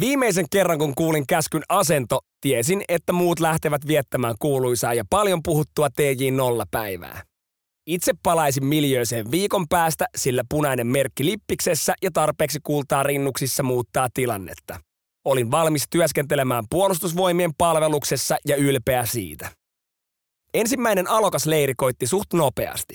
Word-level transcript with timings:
Viimeisen 0.00 0.46
kerran, 0.50 0.78
kun 0.78 0.94
kuulin 0.94 1.26
käskyn 1.26 1.62
asento, 1.68 2.20
tiesin, 2.40 2.84
että 2.88 3.12
muut 3.12 3.40
lähtevät 3.40 3.86
viettämään 3.86 4.34
kuuluisaa 4.38 4.94
ja 4.94 5.04
paljon 5.10 5.42
puhuttua 5.42 5.88
TJ0-päivää. 5.88 7.22
Itse 7.86 8.12
palaisin 8.22 8.64
miljöiseen 8.64 9.30
viikon 9.30 9.68
päästä, 9.68 10.06
sillä 10.16 10.42
punainen 10.48 10.86
merkki 10.86 11.24
lippiksessä 11.24 11.94
ja 12.02 12.10
tarpeeksi 12.10 12.58
kultaa 12.62 13.02
rinnuksissa 13.02 13.62
muuttaa 13.62 14.08
tilannetta. 14.14 14.80
Olin 15.24 15.50
valmis 15.50 15.84
työskentelemään 15.90 16.64
puolustusvoimien 16.70 17.50
palveluksessa 17.58 18.36
ja 18.46 18.56
ylpeä 18.56 19.06
siitä. 19.06 19.50
Ensimmäinen 20.54 21.10
alokas 21.10 21.46
leiri 21.46 21.74
koitti 21.76 22.06
suht 22.06 22.32
nopeasti. 22.32 22.94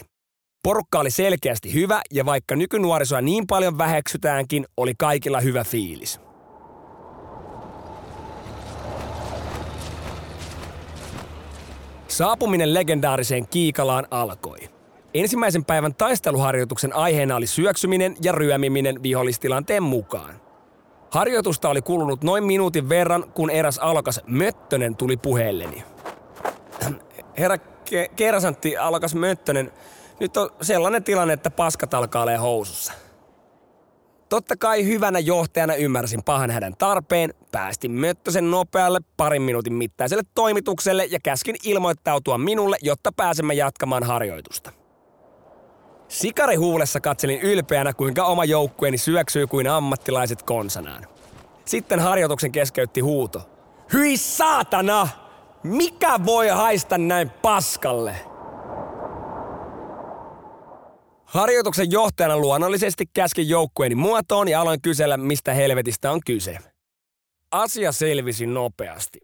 Porukka 0.63 0.99
oli 0.99 1.11
selkeästi 1.11 1.73
hyvä 1.73 2.01
ja 2.13 2.25
vaikka 2.25 2.55
nykynuorisoa 2.55 3.21
niin 3.21 3.47
paljon 3.47 3.77
väheksytäänkin, 3.77 4.65
oli 4.77 4.93
kaikilla 4.97 5.41
hyvä 5.41 5.63
fiilis. 5.63 6.30
Saapuminen 12.11 12.73
legendaariseen 12.73 13.47
Kiikalaan 13.47 14.07
alkoi. 14.11 14.57
Ensimmäisen 15.13 15.65
päivän 15.65 15.95
taisteluharjoituksen 15.95 16.95
aiheena 16.95 17.35
oli 17.35 17.47
syöksyminen 17.47 18.15
ja 18.23 18.31
ryömiminen 18.31 19.03
vihollistilanteen 19.03 19.83
mukaan. 19.83 20.41
Harjoitusta 21.11 21.69
oli 21.69 21.81
kulunut 21.81 22.23
noin 22.23 22.43
minuutin 22.43 22.89
verran, 22.89 23.31
kun 23.33 23.49
eräs 23.49 23.77
alokas 23.77 24.21
Möttönen 24.27 24.95
tuli 24.95 25.17
puheelleni. 25.17 25.83
Herra 27.37 27.55
ke- 27.55 28.11
kersantti 28.15 28.77
alokas 28.77 29.15
Möttönen, 29.15 29.71
nyt 30.19 30.37
on 30.37 30.49
sellainen 30.61 31.03
tilanne, 31.03 31.33
että 31.33 31.49
paskat 31.49 31.93
alkaa 31.93 32.23
olemaan 32.23 32.41
housussa. 32.41 32.93
Totta 34.31 34.57
kai 34.57 34.85
hyvänä 34.85 35.19
johtajana 35.19 35.75
ymmärsin 35.75 36.23
pahan 36.23 36.51
hädän 36.51 36.73
tarpeen, 36.77 37.33
päästin 37.51 37.91
Möttösen 37.91 38.51
nopealle 38.51 38.99
parin 39.17 39.41
minuutin 39.41 39.73
mittaiselle 39.73 40.23
toimitukselle 40.35 41.05
ja 41.05 41.19
käskin 41.23 41.55
ilmoittautua 41.63 42.37
minulle, 42.37 42.77
jotta 42.81 43.11
pääsemme 43.11 43.53
jatkamaan 43.53 44.03
harjoitusta. 44.03 44.71
Sikari 46.07 46.55
huulessa 46.55 46.99
katselin 46.99 47.41
ylpeänä, 47.41 47.93
kuinka 47.93 48.25
oma 48.25 48.45
joukkueeni 48.45 48.97
syöksyy 48.97 49.47
kuin 49.47 49.67
ammattilaiset 49.67 50.43
konsanaan. 50.43 51.07
Sitten 51.65 51.99
harjoituksen 51.99 52.51
keskeytti 52.51 53.01
huuto. 53.01 53.41
Hyi 53.93 54.17
saatana! 54.17 55.07
Mikä 55.63 56.19
voi 56.25 56.47
haista 56.47 56.97
näin 56.97 57.29
paskalle? 57.29 58.30
Harjoituksen 61.31 61.91
johtajana 61.91 62.37
luonnollisesti 62.37 63.05
käskin 63.13 63.49
joukkueeni 63.49 63.95
muotoon 63.95 64.47
ja 64.47 64.61
aloin 64.61 64.81
kysellä, 64.81 65.17
mistä 65.17 65.53
helvetistä 65.53 66.11
on 66.11 66.19
kyse. 66.25 66.57
Asia 67.51 67.91
selvisi 67.91 68.45
nopeasti. 68.45 69.19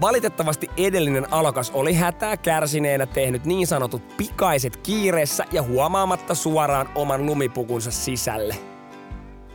Valitettavasti 0.00 0.70
edellinen 0.76 1.32
alokas 1.32 1.70
oli 1.70 1.94
hätää 1.94 2.36
kärsineenä 2.36 3.06
tehnyt 3.06 3.44
niin 3.44 3.66
sanotut 3.66 4.16
pikaiset 4.16 4.76
kiireessä 4.76 5.44
ja 5.52 5.62
huomaamatta 5.62 6.34
suoraan 6.34 6.88
oman 6.94 7.26
lumipukunsa 7.26 7.90
sisälle– 7.90 8.56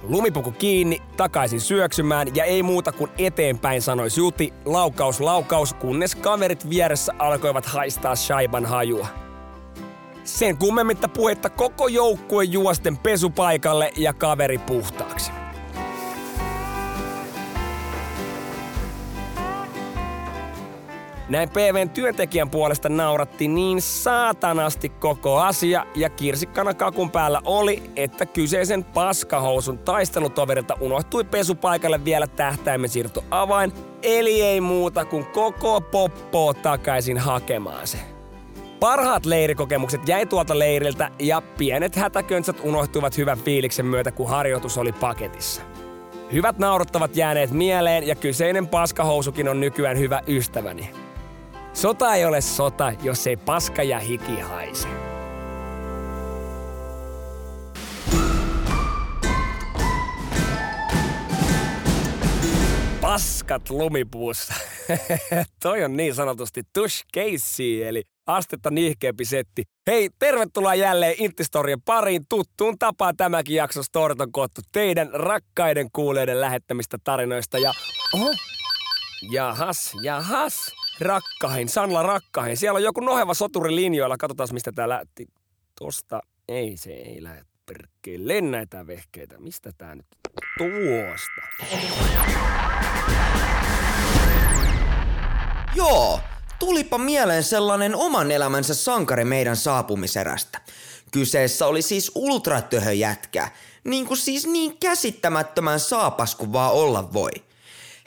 Lumipuku 0.07 0.51
kiinni, 0.51 1.01
takaisin 1.17 1.61
syöksymään 1.61 2.35
ja 2.35 2.43
ei 2.43 2.63
muuta 2.63 2.91
kuin 2.91 3.11
eteenpäin 3.17 3.81
sanoi 3.81 4.07
Juti, 4.17 4.53
laukaus 4.65 5.19
laukaus, 5.19 5.73
kunnes 5.73 6.15
kaverit 6.15 6.69
vieressä 6.69 7.13
alkoivat 7.19 7.65
haistaa 7.65 8.15
shaiban 8.15 8.65
hajua. 8.65 9.07
Sen 10.23 10.57
kummemmitta 10.57 11.07
puhetta 11.07 11.49
koko 11.49 11.87
joukkue 11.87 12.43
juosten 12.43 12.97
pesupaikalle 12.97 13.91
ja 13.97 14.13
kaveri 14.13 14.57
puhtaaksi. 14.57 15.31
Näin 21.29 21.49
PVn 21.49 21.89
työntekijän 21.89 22.49
puolesta 22.49 22.89
nauratti 22.89 23.47
niin 23.47 23.81
saatanasti 23.81 24.89
koko 24.89 25.37
asia 25.37 25.85
ja 25.95 26.09
kirsikkana 26.09 26.73
kakun 26.73 27.11
päällä 27.11 27.41
oli, 27.45 27.83
että 27.95 28.25
kyseisen 28.25 28.83
paskahousun 28.83 29.77
taistelutoverilta 29.77 30.77
unohtui 30.79 31.23
pesupaikalle 31.23 32.05
vielä 32.05 32.27
tähtäimen 32.27 32.89
avain, 33.31 33.73
eli 34.03 34.41
ei 34.41 34.61
muuta 34.61 35.05
kuin 35.05 35.25
koko 35.25 35.81
poppo 35.81 36.53
takaisin 36.53 37.17
hakemaan 37.17 37.87
se. 37.87 37.97
Parhaat 38.79 39.25
leirikokemukset 39.25 40.07
jäi 40.07 40.25
tuolta 40.25 40.59
leiriltä 40.59 41.11
ja 41.19 41.41
pienet 41.57 41.95
hätäköntsät 41.95 42.59
unohtuivat 42.63 43.17
hyvän 43.17 43.37
fiiliksen 43.37 43.85
myötä, 43.85 44.11
kun 44.11 44.29
harjoitus 44.29 44.77
oli 44.77 44.91
paketissa. 44.91 45.61
Hyvät 46.31 46.59
nauruttavat 46.59 47.15
jääneet 47.15 47.51
mieleen 47.51 48.07
ja 48.07 48.15
kyseinen 48.15 48.67
paskahousukin 48.67 49.49
on 49.49 49.59
nykyään 49.59 49.97
hyvä 49.99 50.21
ystäväni. 50.27 51.06
Sota 51.77 52.15
ei 52.15 52.25
ole 52.25 52.41
sota, 52.41 52.93
jos 53.03 53.27
ei 53.27 53.37
paska 53.37 53.83
ja 53.83 53.99
hiki 53.99 54.39
haise. 54.39 54.87
Paskat 63.01 63.69
lumipuussa. 63.69 64.53
Toi 65.63 65.83
on 65.83 65.97
niin 65.97 66.15
sanotusti 66.15 66.61
tush 66.73 67.05
case, 67.15 67.87
eli 67.87 68.03
astetta 68.27 68.69
nihkeämpi 68.69 69.25
setti. 69.25 69.63
Hei, 69.87 70.09
tervetuloa 70.19 70.75
jälleen 70.75 71.15
Intistorien 71.17 71.81
pariin. 71.81 72.23
Tuttuun 72.29 72.79
tapaan 72.79 73.17
tämäkin 73.17 73.55
jakso 73.55 73.83
Storit 73.83 74.21
on 74.21 74.31
koottu 74.31 74.61
teidän 74.71 75.09
rakkaiden 75.13 75.87
kuuleiden 75.93 76.41
lähettämistä 76.41 76.97
tarinoista. 77.03 77.57
Ja 77.57 77.73
oho, 78.13 78.33
jahas, 79.31 79.91
jahas 80.01 80.71
rakkahin, 80.99 81.69
Sanla 81.69 82.03
rakkahin. 82.03 82.57
Siellä 82.57 82.77
on 82.77 82.83
joku 82.83 82.99
noheva 83.01 83.33
soturi 83.33 83.75
linjoilla. 83.75 84.17
Katsotaan, 84.17 84.49
mistä 84.53 84.71
tää 84.71 84.89
lähti. 84.89 85.27
Tosta. 85.79 86.21
Ei, 86.47 86.77
se 86.77 86.91
ei 86.91 87.23
lähde 87.23 87.41
perkkeelle 87.65 88.41
näitä 88.41 88.87
vehkeitä. 88.87 89.39
Mistä 89.39 89.71
tää 89.77 89.95
nyt? 89.95 90.05
Tuosta. 90.57 91.41
Joo, 95.75 96.19
tulipa 96.59 96.97
mieleen 96.97 97.43
sellainen 97.43 97.95
oman 97.95 98.31
elämänsä 98.31 98.75
sankari 98.75 99.25
meidän 99.25 99.55
saapumiserästä. 99.55 100.61
Kyseessä 101.11 101.67
oli 101.67 101.81
siis 101.81 102.11
ultratöhöjätkä, 102.15 103.51
niin 103.83 104.05
kuin 104.05 104.17
siis 104.17 104.47
niin 104.47 104.77
käsittämättömän 104.77 105.79
saapas 105.79 106.35
kuin 106.35 106.53
vaan 106.53 106.73
olla 106.73 107.13
voi. 107.13 107.31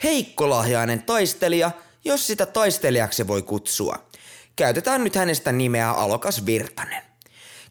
Heikkolahjainen 0.03 1.03
taistelija– 1.03 1.71
jos 2.05 2.27
sitä 2.27 2.45
taistelijaksi 2.45 3.27
voi 3.27 3.41
kutsua. 3.41 3.95
Käytetään 4.55 5.03
nyt 5.03 5.15
hänestä 5.15 5.51
nimeä 5.51 5.91
Alokas 5.91 6.45
Virtanen. 6.45 7.01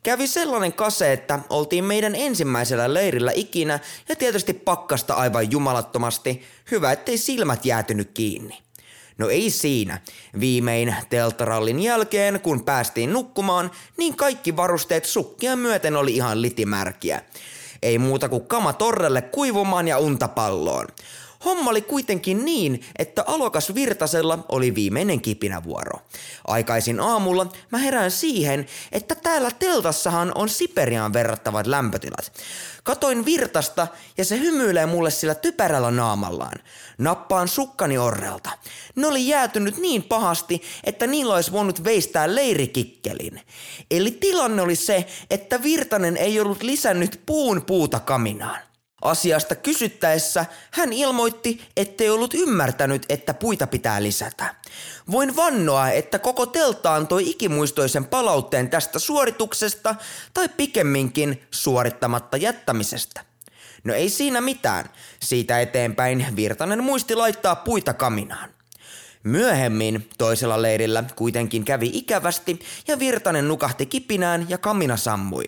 Kävi 0.03 0.27
sellainen 0.27 0.73
kase, 0.73 1.12
että 1.12 1.38
oltiin 1.50 1.85
meidän 1.85 2.15
ensimmäisellä 2.15 2.94
leirillä 2.94 3.32
ikinä 3.35 3.79
ja 4.09 4.17
tietysti 4.17 4.53
pakkasta 4.53 5.15
aivan 5.15 5.50
jumalattomasti. 5.50 6.43
Hyvä, 6.71 6.93
ettei 6.93 7.19
silmät 7.19 7.65
jäätynyt 7.65 8.11
kiinni. 8.15 8.59
No 9.19 9.29
ei 9.29 9.50
siinä. 9.50 10.00
Viimein 10.41 10.94
teltarallin 11.11 11.81
jälkeen, 11.81 12.41
kun 12.41 12.65
päästiin 12.65 13.12
nukkumaan, 13.12 13.71
niin 13.97 14.17
kaikki 14.17 14.56
varusteet 14.56 15.05
sukkia 15.05 15.56
myöten 15.56 15.97
oli 15.97 16.17
ihan 16.17 16.43
litimärkiä. 16.43 17.23
Ei 17.83 17.99
muuta 17.99 18.29
kuin 18.29 18.47
kama 18.47 18.73
torrelle 18.73 19.23
kuivumaan 19.23 19.88
ja 19.88 19.99
untapalloon. 19.99 20.87
Homma 21.44 21.70
oli 21.70 21.82
kuitenkin 21.82 22.44
niin, 22.44 22.84
että 22.98 23.25
alokas 23.26 23.75
Virtasella 23.75 24.38
oli 24.48 24.75
viimeinen 24.75 25.20
kipinävuoro. 25.20 26.00
Aikaisin 26.46 27.00
aamulla 27.00 27.46
mä 27.70 27.78
herään 27.78 28.10
siihen, 28.10 28.66
että 28.92 29.14
täällä 29.14 29.50
teltassahan 29.50 30.32
on 30.34 30.48
Siperiaan 30.48 31.12
verrattavat 31.12 31.66
lämpötilat. 31.66 32.32
Katoin 32.82 33.25
Virtasta 33.25 33.87
ja 34.19 34.25
se 34.25 34.38
hymyilee 34.38 34.87
mulle 34.87 35.10
sillä 35.10 35.34
typerällä 35.34 35.90
naamallaan. 35.90 36.58
Nappaan 36.98 37.48
sukkani 37.48 37.98
orrelta. 37.98 38.50
Ne 38.96 39.06
oli 39.06 39.28
jäätynyt 39.28 39.76
niin 39.76 40.02
pahasti, 40.02 40.62
että 40.84 41.06
niillä 41.06 41.34
olisi 41.34 41.52
voinut 41.52 41.84
veistää 41.84 42.34
leirikikkelin. 42.34 43.40
Eli 43.90 44.10
tilanne 44.10 44.62
oli 44.62 44.76
se, 44.76 45.06
että 45.31 45.62
Virtanen 45.62 46.16
ei 46.16 46.40
ollut 46.40 46.62
lisännyt 46.62 47.20
puun 47.26 47.62
puuta 47.64 48.00
kaminaan. 48.00 48.69
Asiasta 49.02 49.55
kysyttäessä 49.55 50.47
hän 50.70 50.93
ilmoitti, 50.93 51.69
ettei 51.76 52.11
ollut 52.11 52.35
ymmärtänyt, 52.35 53.06
että 53.08 53.35
puita 53.35 53.67
pitää 53.67 54.02
lisätä. 54.02 54.55
Voin 55.11 55.37
vannoa, 55.37 55.91
että 55.91 56.19
koko 56.19 56.47
teltta 56.47 56.94
antoi 56.94 57.31
ikimuistoisen 57.31 58.05
palautteen 58.05 58.70
tästä 58.70 58.99
suorituksesta 58.99 59.94
tai 60.35 60.49
pikemminkin 60.49 61.43
suorittamatta 61.50 62.37
jättämisestä. 62.37 63.25
No 63.85 63.94
ei 63.94 64.11
siinä 64.11 64.41
mitään. 64.41 64.91
Siitä 65.20 65.61
eteenpäin 65.61 66.26
Virtanen 66.37 66.85
muisti 66.85 67.14
laittaa 67.14 67.56
puita 67.56 67.94
kaminaan. 67.94 68.50
Myöhemmin 69.23 70.08
toisella 70.19 70.62
leirillä 70.62 71.05
kuitenkin 71.17 71.64
kävi 71.64 71.91
ikävästi 71.93 72.61
ja 72.88 72.99
Virtanen 72.99 73.49
nukahti 73.49 73.87
kipinään 73.87 74.47
ja 74.49 74.58
kamina 74.58 74.97
sammui. 74.97 75.44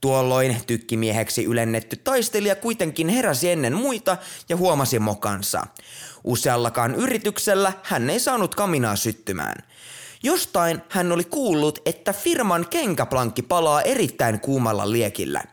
Tuolloin 0.00 0.56
tykkimieheksi 0.66 1.44
ylennetty 1.44 1.96
taistelija 1.96 2.56
kuitenkin 2.56 3.08
heräsi 3.08 3.50
ennen 3.50 3.74
muita 3.74 4.16
ja 4.48 4.56
huomasi 4.56 4.98
mokansa. 4.98 5.66
Useallakaan 6.24 6.94
yrityksellä 6.94 7.72
hän 7.82 8.10
ei 8.10 8.20
saanut 8.20 8.54
kaminaa 8.54 8.96
syttymään. 8.96 9.62
Jostain 10.22 10.82
hän 10.88 11.12
oli 11.12 11.24
kuullut, 11.24 11.78
että 11.86 12.12
firman 12.12 12.66
kenkäplankki 12.70 13.42
palaa 13.42 13.82
erittäin 13.82 14.40
kuumalla 14.40 14.92
liekillä. 14.92 15.44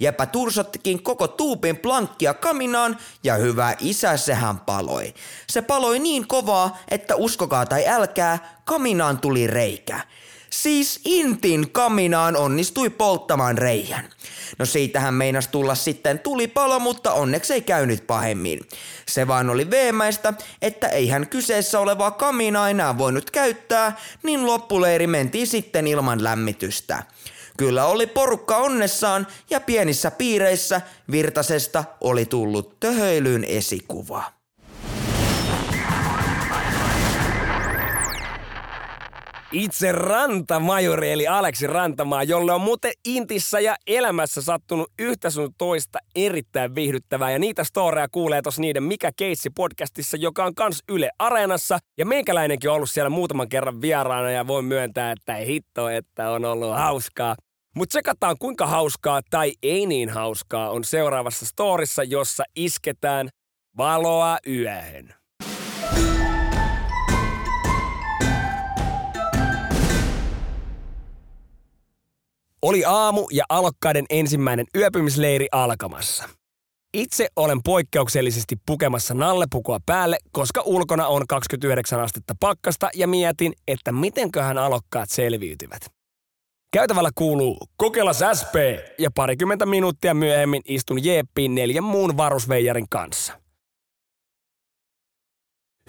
Jäpä 0.00 0.26
tursottikin 0.26 1.02
koko 1.02 1.28
tuupin 1.28 1.76
plankkia 1.76 2.34
kaminaan 2.34 2.98
ja 3.24 3.34
hyvä 3.34 3.74
isä 3.80 4.16
sehän 4.16 4.60
paloi. 4.60 5.14
Se 5.46 5.62
paloi 5.62 5.98
niin 5.98 6.28
kovaa, 6.28 6.78
että 6.88 7.16
uskokaa 7.16 7.66
tai 7.66 7.88
älkää, 7.88 8.60
kaminaan 8.64 9.20
tuli 9.20 9.46
reikä. 9.46 10.00
Siis 10.62 11.00
Intin 11.04 11.70
kaminaan 11.70 12.36
onnistui 12.36 12.90
polttamaan 12.90 13.58
reijän. 13.58 14.08
No 14.58 14.66
siitähän 14.66 15.14
meinas 15.14 15.48
tulla 15.48 15.74
sitten 15.74 16.18
tulipalo, 16.18 16.80
mutta 16.80 17.12
onneksi 17.12 17.54
ei 17.54 17.62
käynyt 17.62 18.06
pahemmin. 18.06 18.60
Se 19.08 19.26
vaan 19.26 19.50
oli 19.50 19.70
veemäistä, 19.70 20.34
että 20.62 20.88
eihän 20.88 21.28
kyseessä 21.28 21.80
olevaa 21.80 22.10
kaminaa 22.10 22.70
enää 22.70 22.98
voinut 22.98 23.30
käyttää, 23.30 23.96
niin 24.22 24.46
loppuleiri 24.46 25.06
mentiin 25.06 25.46
sitten 25.46 25.86
ilman 25.86 26.24
lämmitystä. 26.24 27.02
Kyllä 27.58 27.86
oli 27.86 28.06
porukka 28.06 28.56
onnessaan 28.56 29.26
ja 29.50 29.60
pienissä 29.60 30.10
piireissä 30.10 30.80
Virtasesta 31.10 31.84
oli 32.00 32.26
tullut 32.26 32.80
töhöilyn 32.80 33.44
esikuva. 33.44 34.43
Itse 39.54 39.92
rantamajori 39.92 41.12
eli 41.12 41.26
Aleksi 41.26 41.66
Rantamaa, 41.66 42.22
jolle 42.22 42.52
on 42.52 42.60
muuten 42.60 42.92
Intissä 43.04 43.60
ja 43.60 43.76
elämässä 43.86 44.42
sattunut 44.42 44.92
yhtä 44.98 45.30
sun 45.30 45.54
toista 45.58 45.98
erittäin 46.16 46.74
viihdyttävää. 46.74 47.30
Ja 47.30 47.38
niitä 47.38 47.64
storeja 47.64 48.08
kuulee 48.08 48.42
tos 48.42 48.58
niiden 48.58 48.82
Mikä 48.82 49.10
Keissi 49.16 49.50
podcastissa, 49.50 50.16
joka 50.16 50.44
on 50.44 50.54
kans 50.54 50.82
Yle 50.88 51.10
Areenassa. 51.18 51.78
Ja 51.98 52.06
meikäläinenkin 52.06 52.70
on 52.70 52.76
ollut 52.76 52.90
siellä 52.90 53.10
muutaman 53.10 53.48
kerran 53.48 53.80
vieraana 53.80 54.30
ja 54.30 54.46
voin 54.46 54.64
myöntää, 54.64 55.12
että 55.12 55.36
ei 55.36 55.46
hitto, 55.46 55.88
että 55.88 56.30
on 56.30 56.44
ollut 56.44 56.74
hauskaa. 56.76 57.36
Mutta 57.76 57.92
tsekataan 57.92 58.36
kuinka 58.38 58.66
hauskaa 58.66 59.20
tai 59.30 59.52
ei 59.62 59.86
niin 59.86 60.08
hauskaa 60.10 60.70
on 60.70 60.84
seuraavassa 60.84 61.46
storissa, 61.46 62.02
jossa 62.02 62.44
isketään 62.56 63.28
valoa 63.76 64.38
yöhön. 64.46 65.14
Oli 72.64 72.84
aamu 72.84 73.26
ja 73.32 73.44
alokkaiden 73.48 74.04
ensimmäinen 74.10 74.66
yöpymisleiri 74.76 75.48
alkamassa. 75.52 76.28
Itse 76.94 77.28
olen 77.36 77.62
poikkeuksellisesti 77.62 78.56
pukemassa 78.66 79.14
nallepukua 79.14 79.78
päälle, 79.86 80.18
koska 80.32 80.62
ulkona 80.64 81.06
on 81.06 81.26
29 81.28 82.00
astetta 82.00 82.34
pakkasta 82.40 82.90
ja 82.94 83.08
mietin, 83.08 83.52
että 83.68 83.92
mitenköhän 83.92 84.58
alokkaat 84.58 85.10
selviytyvät. 85.10 85.86
Käytävällä 86.72 87.10
kuuluu 87.14 87.58
Kokelas 87.76 88.22
SP 88.40 88.54
ja 88.98 89.10
parikymmentä 89.14 89.66
minuuttia 89.66 90.14
myöhemmin 90.14 90.62
istun 90.64 91.04
Jeeppiin 91.04 91.54
neljän 91.54 91.84
muun 91.84 92.16
varusveijarin 92.16 92.86
kanssa. 92.90 93.40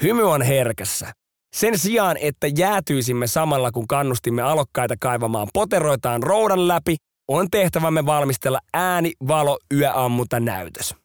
Hymy 0.01 0.23
on 0.31 0.41
herkässä. 0.41 1.13
Sen 1.55 1.79
sijaan, 1.79 2.17
että 2.17 2.47
jäätyisimme 2.57 3.27
samalla 3.27 3.71
kun 3.71 3.87
kannustimme 3.87 4.41
alokkaita 4.41 4.95
kaivamaan 4.99 5.47
poteroitaan 5.53 6.23
roudan 6.23 6.67
läpi, 6.67 6.95
on 7.27 7.47
tehtävämme 7.51 8.05
valmistella 8.05 8.59
ääni, 8.73 9.13
valo, 9.27 9.57
yöammunta 9.73 10.39
näytös. 10.39 10.95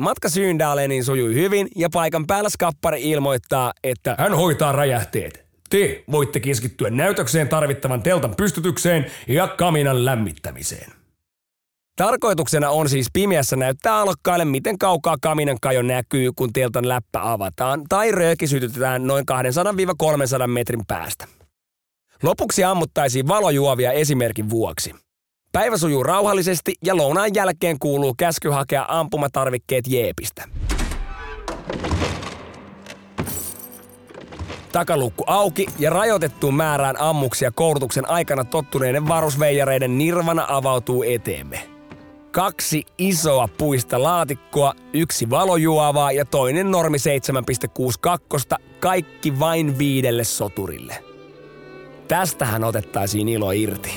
Matka 0.00 0.28
Syyndaaleniin 0.28 1.04
sujui 1.04 1.34
hyvin 1.34 1.68
ja 1.76 1.88
paikan 1.92 2.26
päällä 2.26 2.50
skappari 2.50 3.10
ilmoittaa, 3.10 3.72
että 3.84 4.16
hän 4.18 4.34
hoitaa 4.34 4.72
räjähteet. 4.72 5.46
Te 5.70 6.04
voitte 6.12 6.40
keskittyä 6.40 6.90
näytökseen 6.90 7.48
tarvittavan 7.48 8.02
teltan 8.02 8.34
pystytykseen 8.36 9.06
ja 9.28 9.48
kaminan 9.48 10.04
lämmittämiseen. 10.04 10.97
Tarkoituksena 11.98 12.70
on 12.70 12.88
siis 12.88 13.06
pimeässä 13.12 13.56
näyttää 13.56 14.00
alokkaille, 14.00 14.44
miten 14.44 14.78
kaukaa 14.78 15.16
kaminan 15.22 15.56
kajo 15.60 15.82
näkyy, 15.82 16.32
kun 16.36 16.52
teltan 16.52 16.88
läppä 16.88 17.32
avataan, 17.32 17.82
tai 17.88 18.12
rööki 18.12 18.46
sytytetään 18.46 19.06
noin 19.06 19.24
200-300 20.44 20.46
metrin 20.46 20.86
päästä. 20.88 21.26
Lopuksi 22.22 22.64
ammuttaisiin 22.64 23.28
valojuovia 23.28 23.92
esimerkin 23.92 24.50
vuoksi. 24.50 24.94
Päivä 25.52 25.76
sujuu 25.76 26.02
rauhallisesti 26.02 26.74
ja 26.84 26.96
lounaan 26.96 27.30
jälkeen 27.34 27.78
kuuluu 27.78 28.14
käsky 28.18 28.48
hakea 28.48 28.84
ampumatarvikkeet 28.88 29.84
Jeepistä. 29.88 30.44
Takalukku 34.72 35.24
auki 35.26 35.66
ja 35.78 35.90
rajoitettuun 35.90 36.54
määrään 36.54 37.00
ammuksia 37.00 37.50
koulutuksen 37.50 38.10
aikana 38.10 38.44
tottuneiden 38.44 39.08
varusveijareiden 39.08 39.98
nirvana 39.98 40.46
avautuu 40.48 41.02
eteemme. 41.02 41.77
Kaksi 42.32 42.82
isoa 42.98 43.48
puista 43.58 44.02
laatikkoa, 44.02 44.72
yksi 44.92 45.30
valojuovaa 45.30 46.12
ja 46.12 46.24
toinen 46.24 46.70
normi 46.70 46.98
7.62, 46.98 48.56
kaikki 48.80 49.38
vain 49.38 49.78
viidelle 49.78 50.24
soturille. 50.24 51.04
Tästähän 52.08 52.64
otettaisiin 52.64 53.28
ilo 53.28 53.50
irti. 53.50 53.90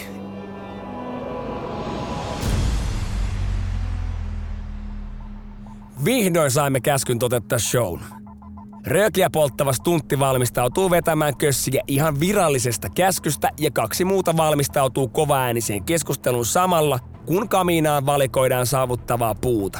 Vihdoin 6.06 6.52
saimme 6.52 6.82
käskyn 6.82 7.20
toteuttaa 7.20 7.60
shown. 7.60 8.00
Röökiä 8.86 9.30
polttava 9.30 9.74
stuntti 9.74 10.20
valmistautuu 10.20 10.92
vetämään 10.92 11.38
kössiä 11.38 11.82
ihan 11.88 12.20
virallisesta 12.20 12.90
käskystä 12.90 13.50
ja 13.60 13.72
kaksi 13.72 14.06
muuta 14.06 14.38
valmistautuu 14.38 15.08
kovaääniseen 15.08 15.84
keskusteluun 15.84 16.46
samalla, 16.46 17.00
kun 17.26 17.50
kamiinaan 17.50 18.06
valikoidaan 18.06 18.68
saavuttavaa 18.68 19.36
puuta. 19.36 19.80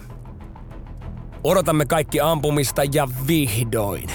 Odotamme 1.44 1.86
kaikki 1.86 2.22
ampumista 2.22 2.82
ja 2.94 3.08
vihdoin. 3.28 4.10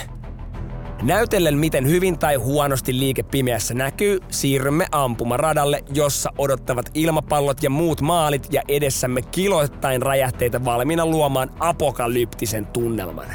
Näytellen 1.03 1.59
miten 1.59 1.87
hyvin 1.89 2.19
tai 2.19 2.35
huonosti 2.35 2.99
liike 2.99 3.23
pimeässä 3.23 3.75
näkyy, 3.75 4.21
siirrymme 4.31 4.87
ampumaradalle, 4.93 5.85
jossa 5.95 6.33
odottavat 6.39 6.91
ilmapallot 6.95 7.63
ja 7.63 7.71
muut 7.71 8.01
maalit 8.01 8.53
ja 8.53 8.63
edessämme 8.69 9.23
kiloittain 9.23 10.03
räjähteitä 10.03 10.65
valmiina 10.65 11.07
luomaan 11.07 11.51
apokalyptisen 11.61 12.67
tunnelman. 12.67 13.27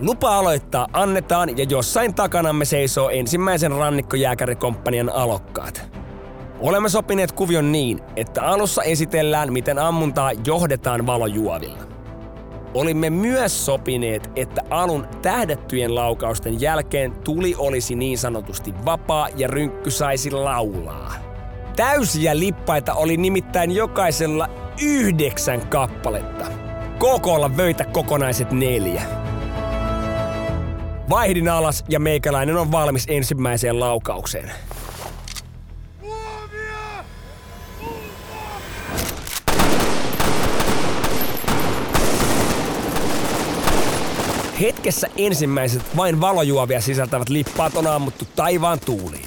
Lupa 0.00 0.38
aloittaa 0.38 0.88
annetaan 0.92 1.58
ja 1.58 1.66
jossain 1.68 2.14
takanamme 2.14 2.64
seisoo 2.64 3.10
ensimmäisen 3.10 3.72
rannikkojääkärikomppanian 3.72 5.08
alokkaat. 5.08 6.05
Olemme 6.60 6.88
sopineet 6.88 7.32
kuvion 7.32 7.72
niin, 7.72 8.00
että 8.16 8.42
alussa 8.42 8.82
esitellään, 8.82 9.52
miten 9.52 9.78
ammuntaa 9.78 10.32
johdetaan 10.46 11.06
valojuovilla. 11.06 11.78
Olimme 12.74 13.10
myös 13.10 13.66
sopineet, 13.66 14.30
että 14.36 14.62
alun 14.70 15.06
tähdettyjen 15.22 15.94
laukausten 15.94 16.60
jälkeen 16.60 17.12
tuli 17.12 17.54
olisi 17.58 17.94
niin 17.94 18.18
sanotusti 18.18 18.74
vapaa 18.84 19.28
ja 19.36 19.48
rynkky 19.48 19.90
saisi 19.90 20.30
laulaa. 20.30 21.14
Täysiä 21.76 22.38
lippaita 22.38 22.94
oli 22.94 23.16
nimittäin 23.16 23.70
jokaisella 23.70 24.48
yhdeksän 24.82 25.68
kappaletta. 25.68 26.46
KKlla 26.98 27.56
vöitä 27.56 27.84
kokonaiset 27.84 28.52
neljä. 28.52 29.02
Vaihdin 31.10 31.48
alas 31.48 31.84
ja 31.88 32.00
meikäläinen 32.00 32.56
on 32.56 32.72
valmis 32.72 33.04
ensimmäiseen 33.08 33.80
laukaukseen. 33.80 34.52
Hetkessä 44.60 45.06
ensimmäiset 45.16 45.96
vain 45.96 46.20
valojuovia 46.20 46.80
sisältävät 46.80 47.28
lippaat 47.28 47.76
on 47.76 47.86
ammuttu 47.86 48.24
taivaan 48.36 48.80
tuuliin. 48.80 49.26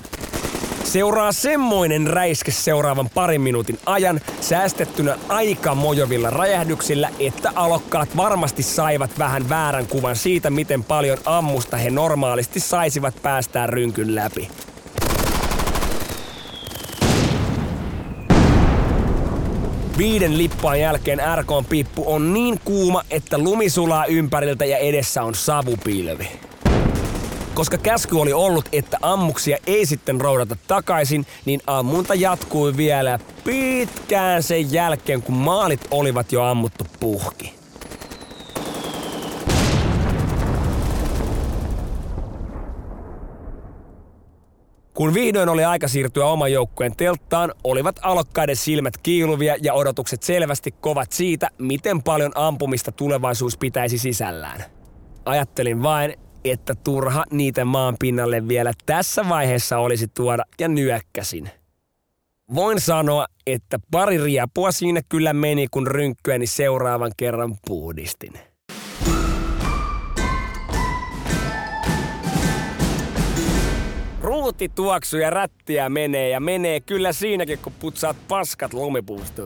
Seuraa 0.84 1.32
semmoinen 1.32 2.08
räiske 2.08 2.52
seuraavan 2.52 3.10
parin 3.10 3.42
minuutin 3.42 3.80
ajan 3.86 4.22
säästettynä 4.42 5.18
aika 5.28 5.76
mojovilla 5.76 6.30
räjähdyksillä, 6.30 7.10
että 7.20 7.52
alokkaat 7.56 8.18
varmasti 8.18 8.64
saivat 8.64 9.20
vähän 9.20 9.50
väärän 9.50 9.88
kuvan 9.88 10.16
siitä, 10.16 10.50
miten 10.50 10.84
paljon 10.84 11.18
ammusta 11.26 11.78
he 11.78 11.90
normaalisti 11.90 12.60
saisivat 12.60 13.22
päästään 13.22 13.70
rynkyn 13.70 14.16
läpi. 14.16 14.50
Viiden 20.00 20.38
lippaan 20.38 20.80
jälkeen 20.80 21.20
RKn 21.36 21.66
pippu 21.70 22.14
on 22.14 22.34
niin 22.34 22.60
kuuma, 22.66 23.04
että 23.10 23.38
lumi 23.38 23.70
sulaa 23.70 24.06
ympäriltä 24.06 24.66
ja 24.66 24.78
edessä 24.78 25.24
on 25.24 25.36
savupilvi. 25.36 26.28
Koska 27.54 27.78
käsky 27.78 28.16
oli 28.16 28.34
ollut, 28.34 28.70
että 28.72 28.98
ammuksia 29.02 29.58
ei 29.68 29.86
sitten 29.86 30.22
roudata 30.22 30.56
takaisin, 30.68 31.26
niin 31.46 31.62
ammunta 31.68 32.16
jatkui 32.16 32.78
vielä 32.78 33.20
pitkään 33.44 34.44
sen 34.44 34.74
jälkeen, 34.74 35.22
kun 35.22 35.36
maalit 35.36 35.88
olivat 35.92 36.32
jo 36.32 36.44
ammuttu 36.44 36.86
puhki. 37.00 37.59
Kun 45.00 45.14
vihdoin 45.14 45.50
oli 45.50 45.64
aika 45.64 45.88
siirtyä 45.88 46.26
oman 46.26 46.52
joukkueen 46.52 46.96
telttaan, 46.96 47.54
olivat 47.64 48.00
alokkaiden 48.02 48.56
silmät 48.56 48.98
kiiluvia 48.98 49.56
ja 49.62 49.74
odotukset 49.74 50.24
selvästi 50.24 50.72
kovat 50.72 51.12
siitä, 51.12 51.50
miten 51.58 52.04
paljon 52.04 52.32
ampumista 52.36 52.92
tulevaisuus 52.92 53.58
pitäisi 53.58 53.98
sisällään. 53.98 54.64
Ajattelin 55.26 55.84
vain, 55.84 56.14
että 56.46 56.76
turha 56.76 57.24
niitä 57.32 57.66
maan 57.66 57.96
pinnalle 58.00 58.48
vielä 58.48 58.74
tässä 58.86 59.30
vaiheessa 59.30 59.78
olisi 59.78 60.08
tuoda 60.08 60.44
ja 60.60 60.68
nyökkäsin. 60.68 61.50
Voin 62.56 62.82
sanoa, 62.82 63.26
että 63.48 63.80
pari 63.92 64.18
riapua 64.18 64.72
siinä 64.72 65.02
kyllä 65.10 65.34
meni, 65.34 65.68
kun 65.72 65.88
rynkkyäni 65.88 66.48
seuraavan 66.48 67.12
kerran 67.18 67.56
puhdistin. 67.68 68.34
Ruuti 74.60 74.76
tuoksuu 74.76 75.20
ja 75.20 75.30
rättiä 75.30 75.90
menee 75.90 76.30
ja 76.30 76.40
menee 76.40 76.80
kyllä 76.80 77.14
siinäkin, 77.14 77.60
kun 77.60 77.74
putsaat 77.80 78.18
paskat 78.28 78.74
lumipuusta. 78.74 79.42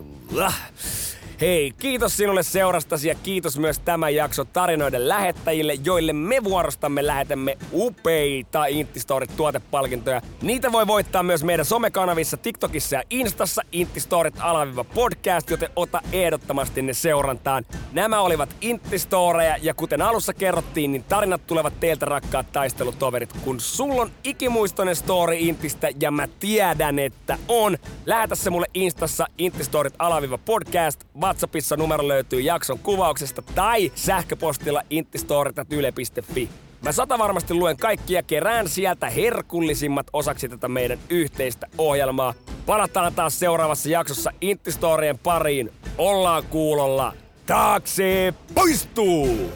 Hei, 1.43 1.73
kiitos 1.79 2.17
sinulle 2.17 2.43
seurastasi 2.43 3.07
ja 3.07 3.15
kiitos 3.15 3.59
myös 3.59 3.79
tämän 3.79 4.15
jakso 4.15 4.45
tarinoiden 4.45 5.09
lähettäjille, 5.09 5.73
joille 5.73 6.13
me 6.13 6.43
vuorostamme 6.43 7.07
lähetämme 7.07 7.57
upeita 7.73 8.65
Intistorit 8.65 9.37
tuotepalkintoja. 9.37 10.21
Niitä 10.41 10.71
voi 10.71 10.87
voittaa 10.87 11.23
myös 11.23 11.43
meidän 11.43 11.65
somekanavissa 11.65 12.37
TikTokissa 12.37 12.95
ja 12.95 13.03
Instassa 13.09 13.61
Intistorit 13.71 14.35
alaviva 14.39 14.83
podcast, 14.83 15.49
joten 15.49 15.69
ota 15.75 16.01
ehdottomasti 16.11 16.81
ne 16.81 16.93
seurantaan. 16.93 17.65
Nämä 17.91 18.21
olivat 18.21 18.55
Intistoreja 18.61 19.57
ja 19.61 19.73
kuten 19.73 20.01
alussa 20.01 20.33
kerrottiin, 20.33 20.91
niin 20.91 21.03
tarinat 21.03 21.47
tulevat 21.47 21.79
teiltä 21.79 22.05
rakkaat 22.05 22.51
taistelutoverit. 22.51 23.33
Kun 23.43 23.59
sulla 23.59 24.01
on 24.01 24.11
ikimuistoinen 24.23 24.95
story 24.95 25.35
Intistä 25.35 25.89
ja 25.99 26.11
mä 26.11 26.27
tiedän, 26.39 26.99
että 26.99 27.37
on, 27.47 27.77
lähetä 28.05 28.35
se 28.35 28.49
mulle 28.49 28.67
Instassa 28.73 29.27
Intistorit 29.37 29.93
alaviva 29.99 30.37
podcast 30.37 31.03
WhatsAppissa 31.33 31.77
numero 31.77 32.07
löytyy 32.07 32.41
jakson 32.41 32.79
kuvauksesta 32.79 33.41
tai 33.41 33.91
sähköpostilla 33.95 34.81
intistoritatyle.fi. 34.89 36.49
Mä 36.81 36.91
sata 36.91 37.19
varmasti 37.19 37.53
luen 37.53 37.77
kaikkia 37.77 38.23
kerään 38.23 38.69
sieltä 38.69 39.09
herkullisimmat 39.09 40.07
osaksi 40.13 40.49
tätä 40.49 40.67
meidän 40.67 40.99
yhteistä 41.09 41.67
ohjelmaa. 41.77 42.33
Palataan 42.65 43.13
taas 43.13 43.39
seuraavassa 43.39 43.89
jaksossa 43.89 44.31
Intistorien 44.41 45.19
pariin. 45.19 45.71
Ollaan 45.97 46.43
kuulolla. 46.49 47.13
Taakse 47.45 48.33
poistuu! 48.53 49.51